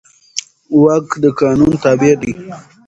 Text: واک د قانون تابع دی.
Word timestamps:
واک 0.81 1.07
د 1.23 1.25
قانون 1.39 1.71
تابع 1.83 2.13
دی. 2.21 2.33